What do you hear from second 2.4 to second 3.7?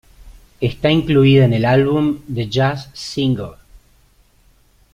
Jazz Singer".